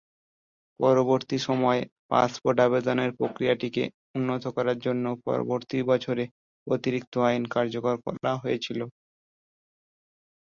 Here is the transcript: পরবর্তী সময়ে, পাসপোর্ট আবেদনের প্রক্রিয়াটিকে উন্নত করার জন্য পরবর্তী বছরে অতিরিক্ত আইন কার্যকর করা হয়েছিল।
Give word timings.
পরবর্তী 0.79 1.37
সময়ে, 1.47 1.81
পাসপোর্ট 2.11 2.57
আবেদনের 2.59 3.11
প্রক্রিয়াটিকে 3.19 3.83
উন্নত 4.17 4.43
করার 4.55 4.77
জন্য 4.85 5.05
পরবর্তী 5.25 5.77
বছরে 5.91 6.23
অতিরিক্ত 6.67 7.13
আইন 7.27 7.43
কার্যকর 7.55 7.95
করা 8.05 8.31
হয়েছিল। 8.43 8.79